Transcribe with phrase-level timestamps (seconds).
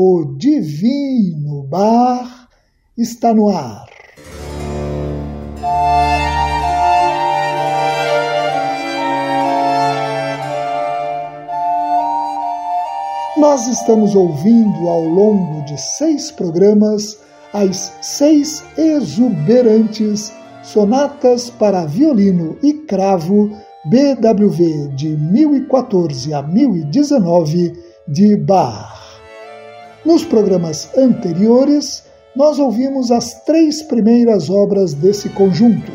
[0.00, 2.48] o Divino Bar
[2.96, 3.84] está no ar.
[13.36, 17.18] Nós estamos ouvindo ao longo de seis programas
[17.52, 23.50] as seis exuberantes sonatas para violino e cravo
[23.86, 27.72] BWV de 1014 a 1019
[28.06, 29.07] de Bach.
[30.04, 32.04] Nos programas anteriores,
[32.34, 35.90] nós ouvimos as três primeiras obras desse conjunto.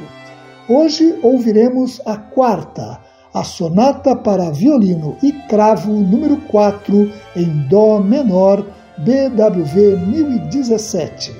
[0.67, 2.99] Hoje ouviremos a quarta,
[3.33, 8.65] a Sonata para Violino e Cravo número 4 em Dó menor,
[8.97, 11.33] BWV 1017.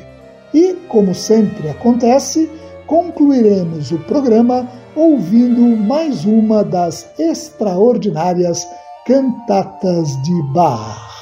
[0.54, 2.50] E, como sempre acontece,
[2.88, 8.66] concluiremos o programa ouvindo mais uma das extraordinárias
[9.06, 11.13] cantatas de Bach.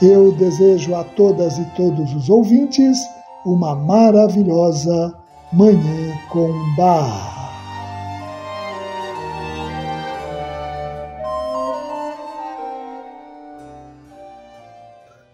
[0.00, 2.96] Eu desejo a todas e todos os ouvintes
[3.44, 5.12] uma maravilhosa
[5.52, 7.38] Manhã com Bar.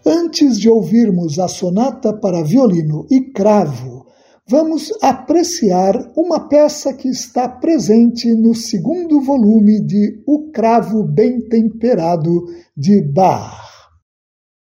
[0.03, 4.07] Antes de ouvirmos a sonata para violino e cravo,
[4.47, 12.45] vamos apreciar uma peça que está presente no segundo volume de O Cravo Bem Temperado
[12.75, 13.74] de Bach.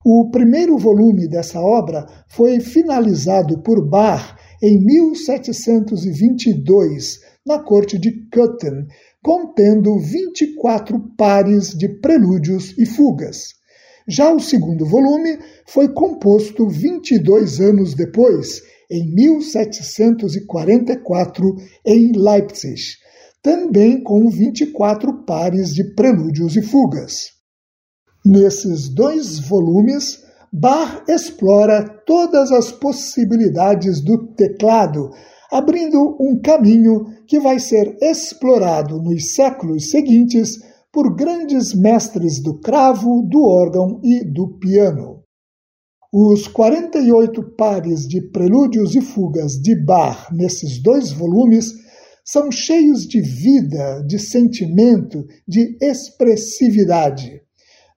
[0.02, 8.86] O primeiro volume dessa obra foi finalizado por Bach em 1722, na corte de Köthen,
[9.22, 13.56] contendo 24 pares de prelúdios e fugas.
[14.08, 22.80] Já o segundo volume foi composto 22 anos depois, em 1744, em Leipzig,
[23.42, 27.38] também com 24 pares de prelúdios e fugas.
[28.24, 30.22] Nesses dois volumes,
[30.52, 35.10] Bach explora todas as possibilidades do teclado,
[35.50, 40.58] abrindo um caminho que vai ser explorado nos séculos seguintes
[40.92, 45.22] por grandes mestres do cravo, do órgão e do piano.
[46.12, 51.72] Os 48 pares de prelúdios e fugas de Bach nesses dois volumes
[52.24, 57.40] são cheios de vida, de sentimento, de expressividade.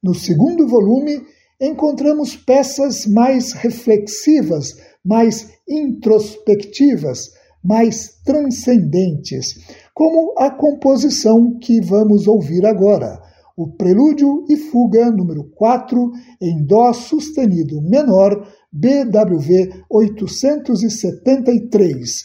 [0.04, 1.26] No segundo volume,
[1.62, 7.32] encontramos peças mais reflexivas, mais introspectivas,
[7.64, 9.56] mais transcendentes,
[9.94, 13.18] como a composição que vamos ouvir agora,
[13.56, 22.24] o Prelúdio e Fuga número 4 em Dó sustenido menor, BWV 873,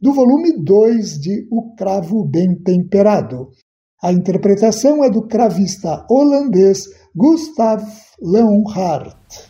[0.00, 3.48] do volume 2 de O Cravo Bem Temperado.
[4.02, 6.84] A interpretação é do cravista holandês
[7.18, 7.82] Gustav
[8.20, 9.48] Leonhardt.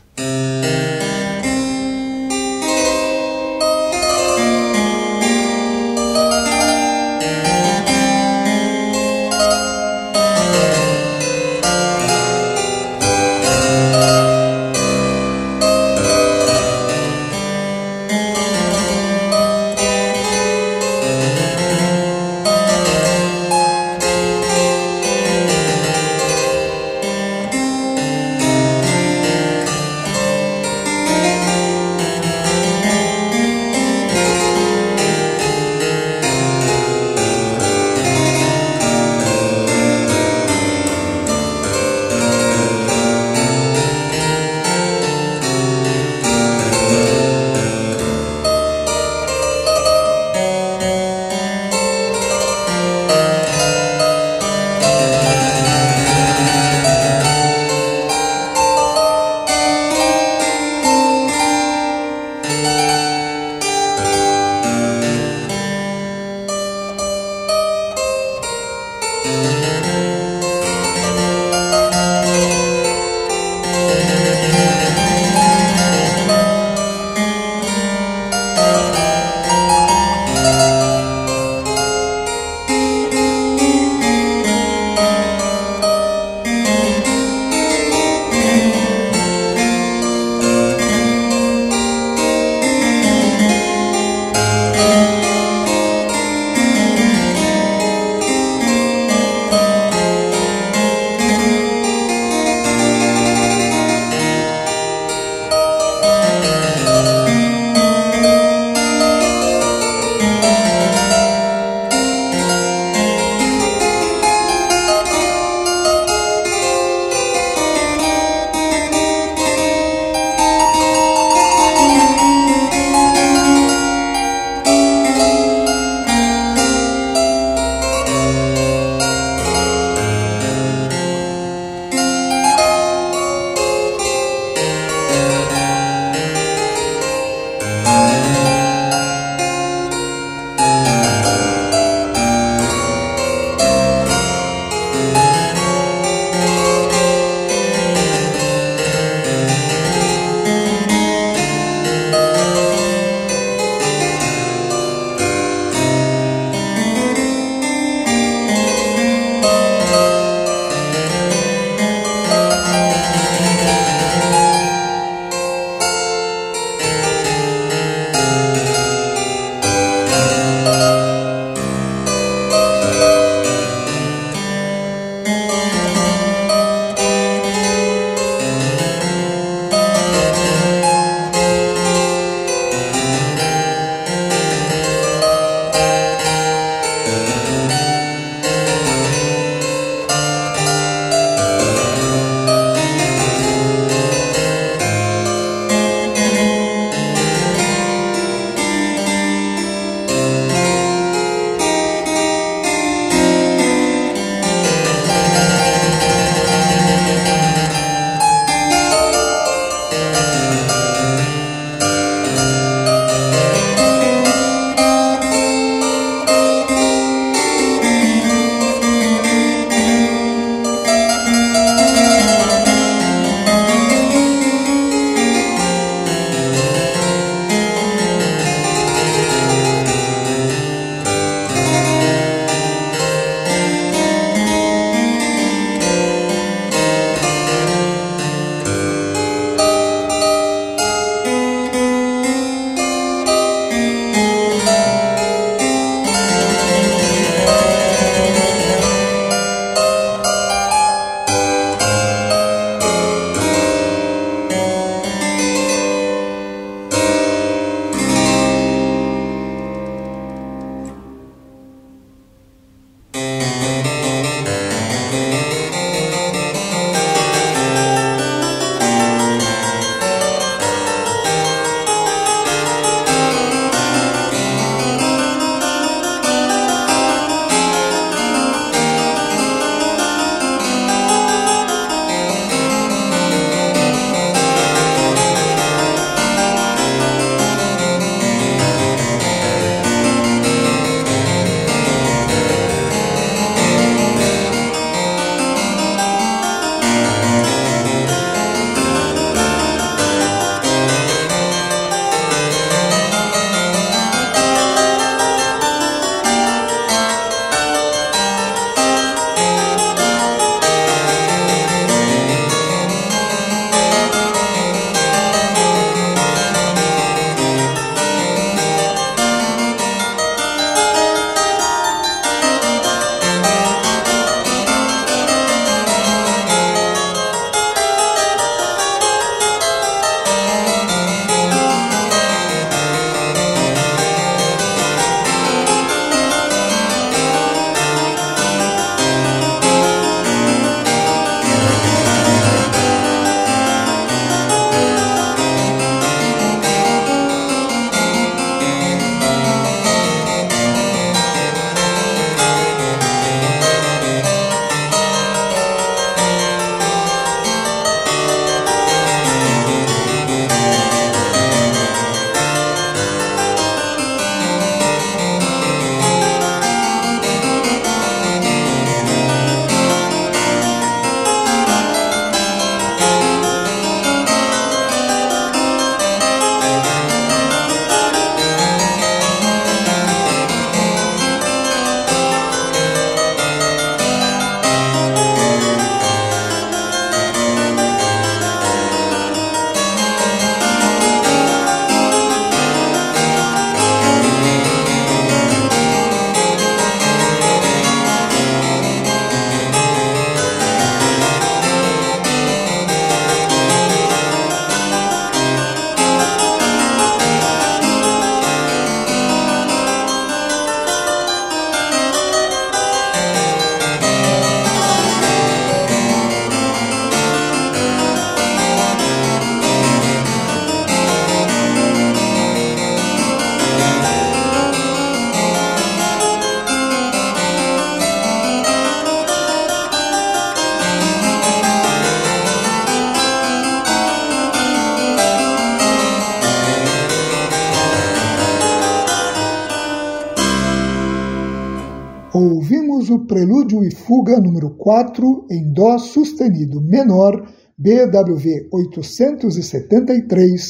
[443.66, 450.62] Prelúdio e Fuga número 4 em Dó sustenido menor, BWV 873,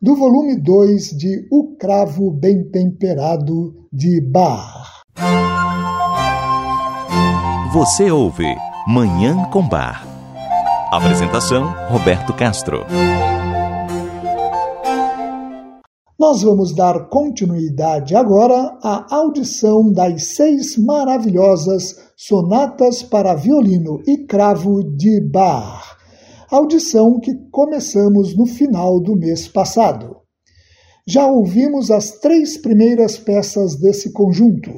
[0.00, 5.02] do volume 2 de O Cravo Bem Temperado de Bar.
[7.72, 8.54] Você ouve
[8.86, 10.06] Manhã com Bar.
[10.92, 12.86] Apresentação: Roberto Castro.
[16.18, 24.82] Nós vamos dar continuidade agora à audição das seis maravilhosas sonatas para violino e cravo
[24.82, 25.94] de Bach,
[26.50, 30.16] audição que começamos no final do mês passado.
[31.06, 34.70] Já ouvimos as três primeiras peças desse conjunto.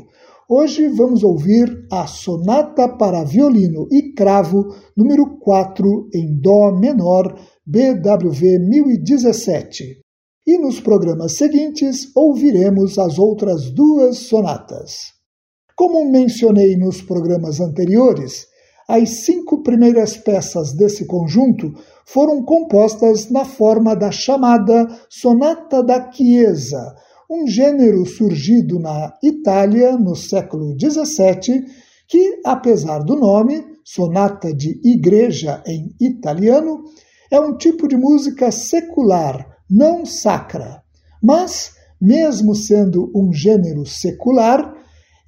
[0.50, 7.32] Hoje vamos ouvir a Sonata para Violino e Cravo, número 4, em Dó menor,
[7.64, 10.07] BWV 1017
[10.48, 15.12] e nos programas seguintes ouviremos as outras duas sonatas.
[15.76, 18.46] Como mencionei nos programas anteriores,
[18.88, 21.74] as cinco primeiras peças desse conjunto
[22.06, 26.94] foram compostas na forma da chamada Sonata da Chiesa,
[27.30, 31.66] um gênero surgido na Itália no século XVII,
[32.08, 36.84] que, apesar do nome, sonata de igreja em italiano,
[37.30, 40.82] é um tipo de música secular não sacra,
[41.22, 44.74] mas, mesmo sendo um gênero secular,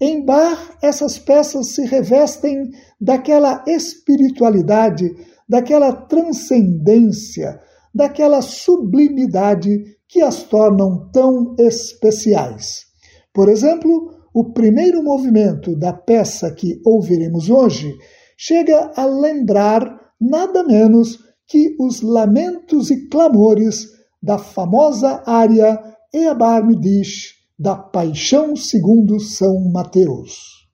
[0.00, 2.70] em Bach essas peças se revestem
[3.00, 5.14] daquela espiritualidade,
[5.48, 7.60] daquela transcendência,
[7.94, 12.86] daquela sublimidade que as tornam tão especiais.
[13.32, 17.92] Por exemplo, o primeiro movimento da peça que ouviremos hoje
[18.38, 27.34] chega a lembrar nada menos que os lamentos e clamores da famosa área Eabar-me diz
[27.58, 30.66] da Paixão segundo São Mateus.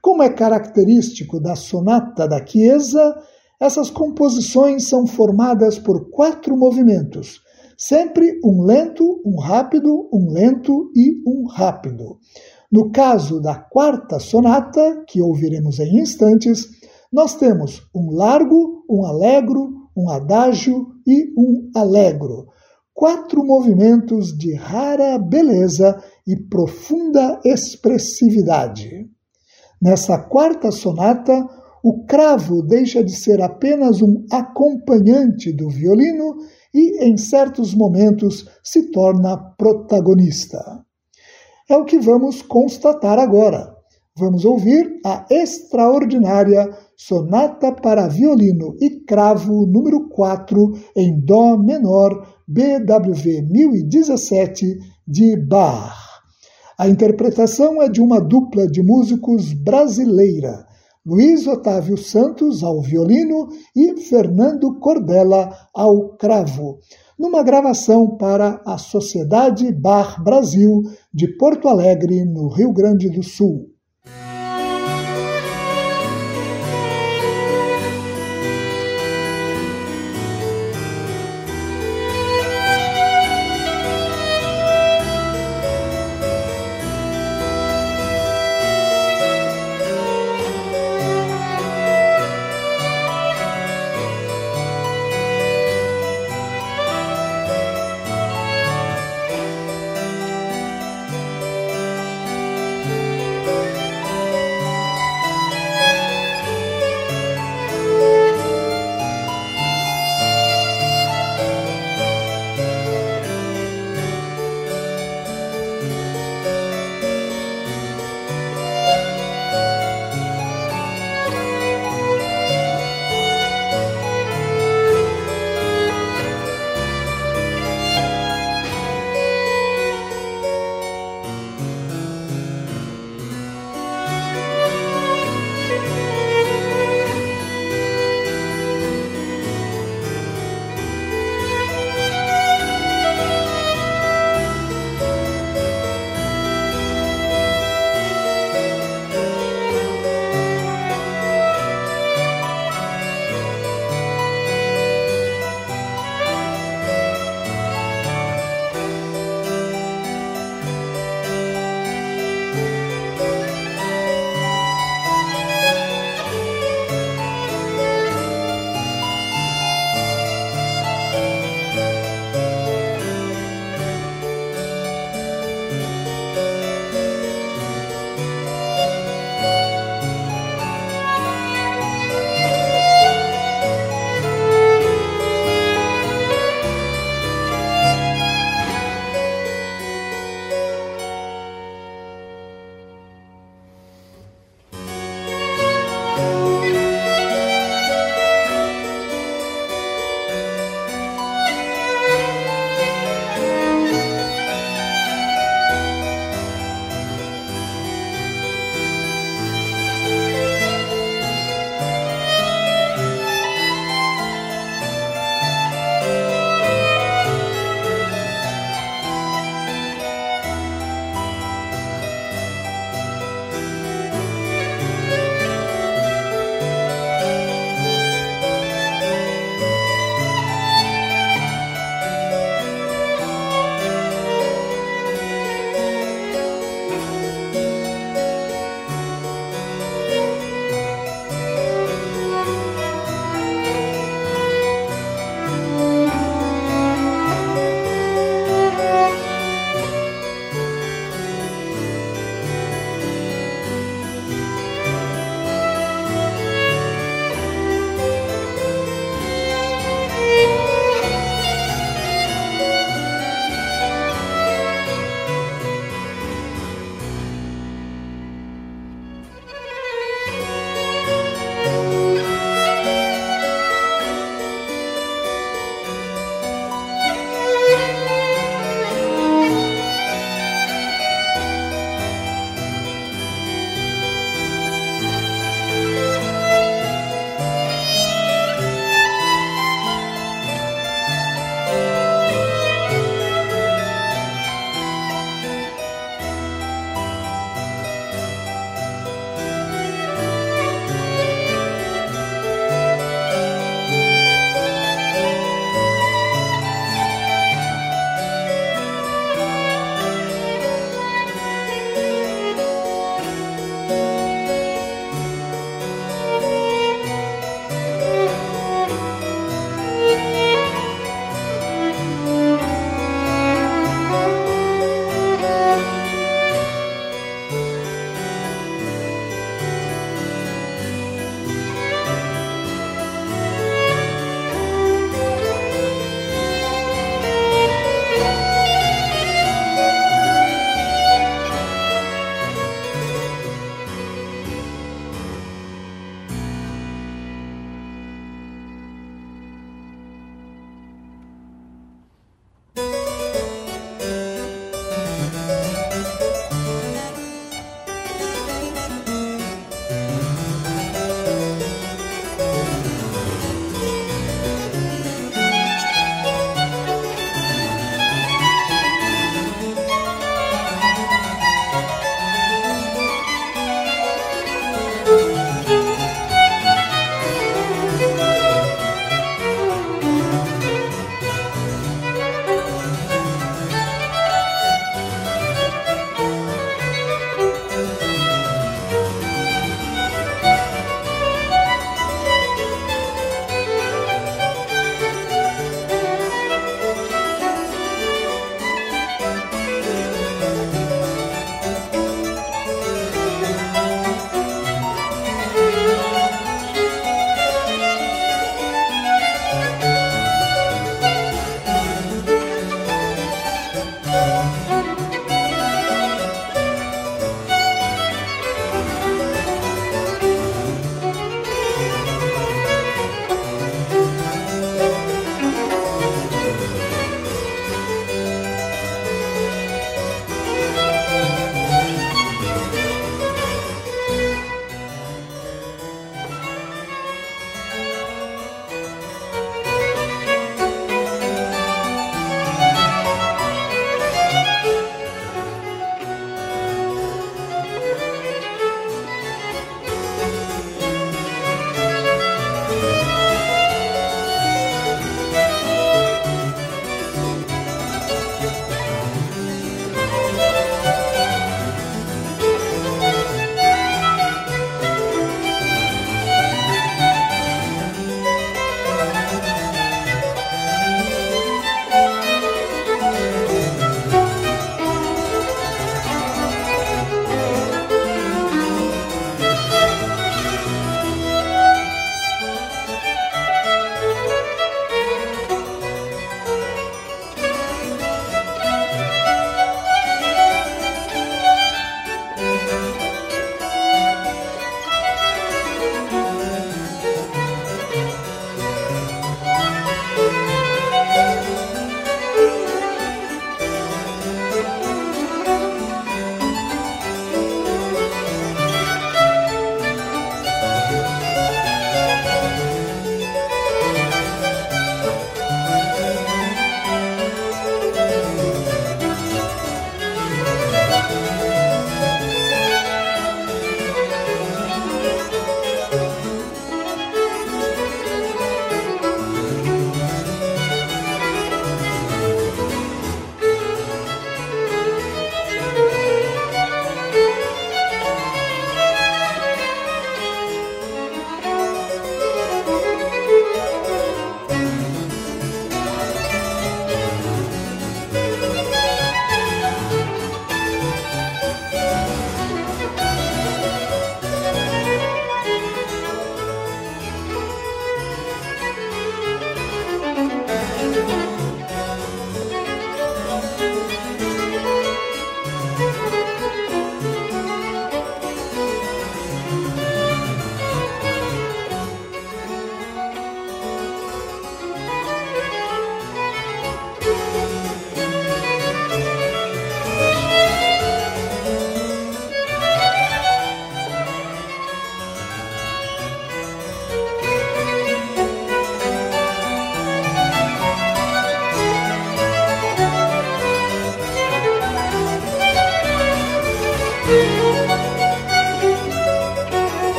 [0.00, 3.14] Como é característico da sonata da Chiesa,
[3.60, 7.40] essas composições são formadas por quatro movimentos,
[7.76, 12.18] sempre um lento, um rápido, um lento e um rápido.
[12.70, 16.68] No caso da quarta sonata, que ouviremos em instantes,
[17.12, 22.48] nós temos um largo, um alegro, um adágio e um alegro,
[22.94, 29.10] quatro movimentos de rara beleza e profunda expressividade.
[29.82, 31.46] Nessa quarta sonata,
[31.82, 36.36] o cravo deixa de ser apenas um acompanhante do violino
[36.72, 40.82] e, em certos momentos, se torna protagonista.
[41.68, 43.74] É o que vamos constatar agora.
[44.16, 53.42] Vamos ouvir a extraordinária Sonata para Violino e Cravo número 4 em Dó menor BWV
[53.42, 55.92] 1017 de Bach.
[56.78, 60.66] A interpretação é de uma dupla de músicos brasileira,
[61.04, 66.78] Luiz Otávio Santos ao violino e Fernando Cordella ao cravo,
[67.18, 70.82] numa gravação para a Sociedade Bar Brasil
[71.12, 73.73] de Porto Alegre, no Rio Grande do Sul.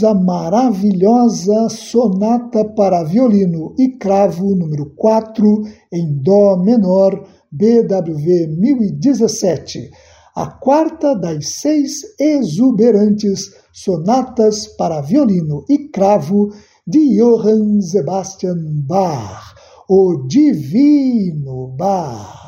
[0.00, 9.90] Ouvimos a maravilhosa Sonata para Violino e Cravo número 4 em Dó menor, BWV 1017,
[10.34, 16.50] a quarta das seis exuberantes sonatas para violino e cravo
[16.86, 19.54] de Johann Sebastian Bach,
[19.88, 22.38] o Divino Bach.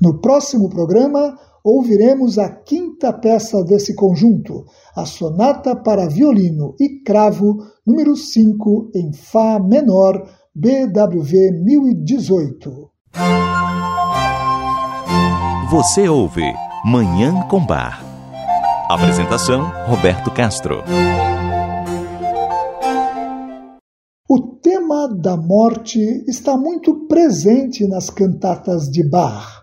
[0.00, 4.64] No próximo programa, ouviremos a quinta peça desse conjunto,
[4.96, 12.90] a Sonata para Violino e Cravo, número 5, em Fá menor, BWV 1018.
[15.70, 16.42] Você ouve
[16.84, 18.02] Manhã com Bar.
[18.88, 20.82] Apresentação: Roberto Castro.
[24.26, 29.57] O tema da morte está muito presente nas cantatas de Bach.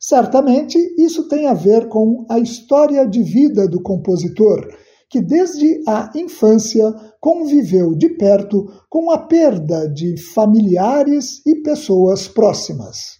[0.00, 4.66] Certamente isso tem a ver com a história de vida do compositor,
[5.10, 13.18] que desde a infância conviveu de perto com a perda de familiares e pessoas próximas.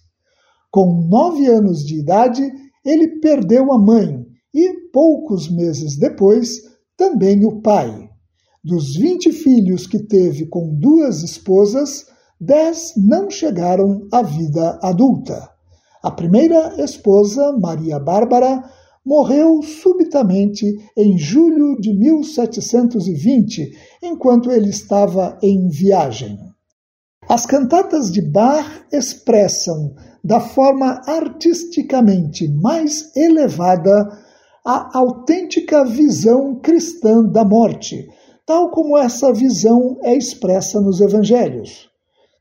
[0.71, 2.41] Com nove anos de idade,
[2.83, 6.61] ele perdeu a mãe e, poucos meses depois,
[6.97, 8.09] também o pai.
[8.63, 12.05] Dos vinte filhos que teve com duas esposas,
[12.39, 15.51] dez não chegaram à vida adulta.
[16.03, 18.63] A primeira esposa, Maria Bárbara,
[19.05, 20.65] morreu subitamente
[20.97, 26.39] em julho de 1720, enquanto ele estava em viagem.
[27.29, 34.09] As cantatas de Bach expressam, da forma artisticamente mais elevada,
[34.65, 38.07] a autêntica visão cristã da morte,
[38.45, 41.89] tal como essa visão é expressa nos evangelhos.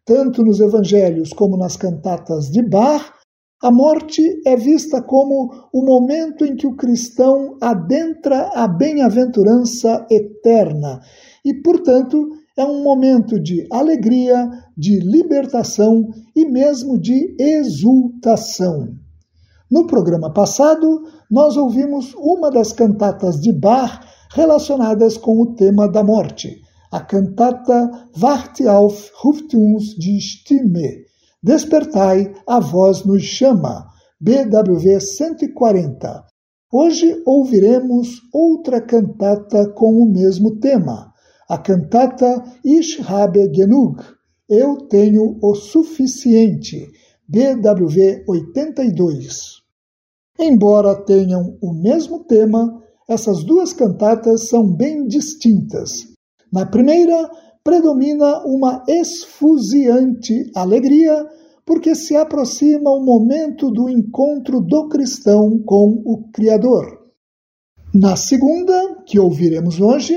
[0.04, 3.19] Tanto nos evangelhos como nas cantatas de Bach,
[3.62, 11.00] a morte é vista como o momento em que o cristão adentra a bem-aventurança eterna
[11.44, 18.94] e, portanto, é um momento de alegria, de libertação e mesmo de exultação.
[19.70, 26.02] No programa passado, nós ouvimos uma das cantatas de Bach relacionadas com o tema da
[26.02, 31.09] morte, a cantata Warte auf, ruft uns die Stimme,
[31.42, 33.88] Despertai, a voz nos chama.
[34.20, 36.26] BWV 140.
[36.70, 41.10] Hoje ouviremos outra cantata com o mesmo tema,
[41.48, 44.02] a cantata Ich habe genug,
[44.46, 46.86] Eu tenho o suficiente,
[47.26, 49.62] BWV 82.
[50.38, 55.92] Embora tenham o mesmo tema, essas duas cantatas são bem distintas.
[56.52, 57.30] Na primeira,
[57.62, 61.26] predomina uma esfuziante alegria,
[61.64, 67.00] porque se aproxima o momento do encontro do cristão com o Criador.
[67.94, 70.14] Na segunda, que ouviremos hoje,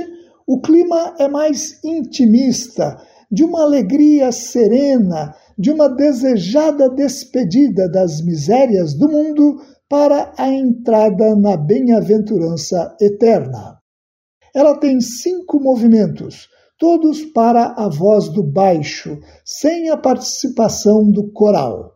[0.48, 2.98] o clima é mais intimista,
[3.32, 11.36] de uma alegria serena, de uma desejada despedida das misérias do mundo para a entrada
[11.36, 13.80] na bem-aventurança eterna.
[14.54, 21.96] Ela tem cinco movimentos, todos para a voz do baixo, sem a participação do coral.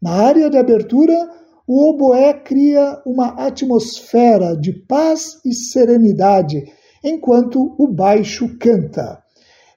[0.00, 1.30] Na área de abertura,
[1.66, 6.64] o oboé cria uma atmosfera de paz e serenidade,
[7.04, 9.22] enquanto o baixo canta.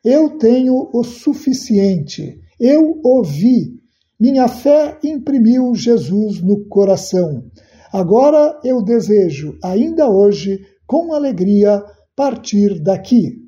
[0.04, 3.80] Eu tenho o suficiente, eu ouvi,
[4.20, 7.44] minha fé imprimiu Jesus no coração.
[7.92, 11.84] Agora eu desejo, ainda hoje, com alegria,
[12.16, 13.45] partir daqui.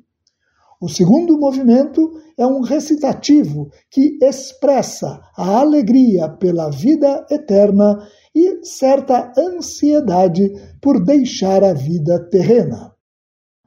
[0.80, 9.32] O segundo movimento é um recitativo que expressa a alegria pela vida eterna e certa
[9.36, 12.92] ansiedade por deixar a vida terrena.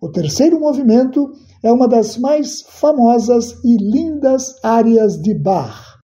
[0.01, 5.99] O terceiro movimento é uma das mais famosas e lindas áreas de Bach.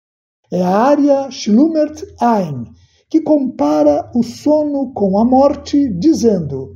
[0.52, 2.66] É a área Schlummert ein,
[3.10, 6.76] que compara o sono com a morte, dizendo: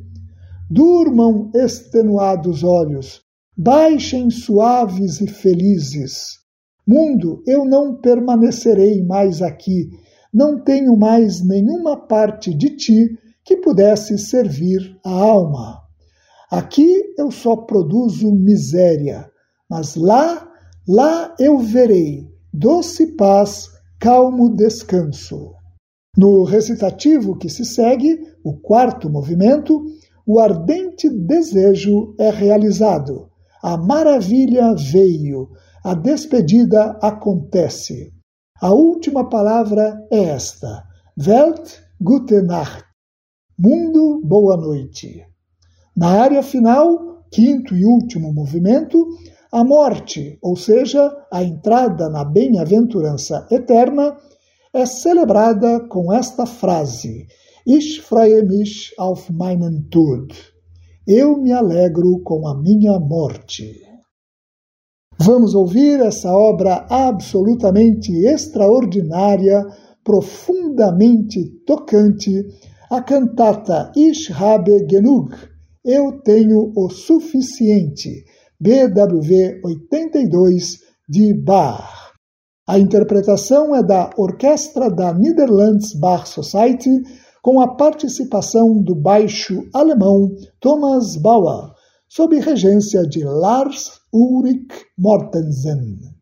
[0.70, 3.22] Durmam extenuados olhos,
[3.64, 6.39] Baixem suaves e felizes.
[6.88, 9.88] Mundo, eu não permanecerei mais aqui,
[10.34, 15.80] não tenho mais nenhuma parte de ti que pudesse servir a alma.
[16.49, 19.30] Aqui eu só produzo miséria,
[19.70, 20.49] mas lá,
[20.88, 25.53] lá eu verei doce paz, calmo descanso.
[26.18, 29.86] No recitativo que se segue, o quarto movimento,
[30.26, 33.30] o ardente desejo é realizado
[33.64, 35.49] a maravilha veio,
[35.84, 38.12] a despedida acontece.
[38.62, 40.84] A última palavra é esta:
[41.18, 42.86] Welt, gute Nacht.
[43.57, 45.26] Mundo, boa noite.
[45.95, 49.05] Na área final, quinto e último movimento,
[49.51, 54.18] a morte, ou seja, a entrada na bem-aventurança eterna,
[54.74, 57.28] é celebrada com esta frase:
[57.66, 60.34] Ich freue mich auf meinen Tod.
[61.14, 63.82] Eu me alegro com a minha morte.
[65.20, 69.62] Vamos ouvir essa obra absolutamente extraordinária,
[70.05, 72.32] profundamente tocante,
[72.89, 75.36] a cantata Ich habe genug,
[75.84, 78.24] Eu tenho o suficiente,
[78.57, 80.78] BWV 82
[81.09, 82.14] de Bach.
[82.66, 87.03] A interpretação é da Orquestra da Netherlands Bach Society
[87.42, 91.72] com a participação do baixo alemão Thomas Bauer,
[92.08, 94.68] sob regência de Lars Ulrich
[94.98, 96.21] Mortensen.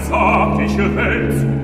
[0.00, 1.59] zärtliche Welt.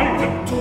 [0.00, 0.59] Weinen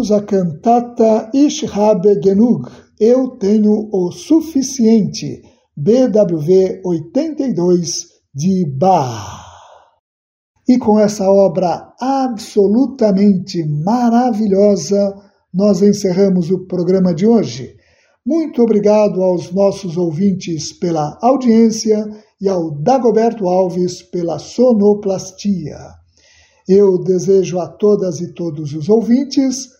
[0.00, 5.42] ouvimos a cantata Ich habe genug, Eu Tenho o Suficiente,
[5.76, 9.44] BWV 82 de Bach.
[10.66, 15.14] E com essa obra absolutamente maravilhosa,
[15.52, 17.76] nós encerramos o programa de hoje.
[18.24, 22.08] Muito obrigado aos nossos ouvintes pela audiência
[22.40, 25.76] e ao Dagoberto Alves pela sonoplastia.
[26.68, 29.79] Eu desejo a todas e todos os ouvintes